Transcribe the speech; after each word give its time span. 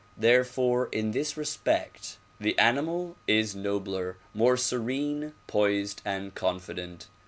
Therefore 0.17 0.87
in 0.87 1.11
this 1.11 1.37
respect 1.37 2.17
the 2.39 2.57
animal 2.57 3.17
is 3.27 3.55
nobler, 3.55 4.17
more 4.33 4.57
serene, 4.57 5.33
poised 5.45 6.01
and 6.03 6.33
confident. 6.33 7.05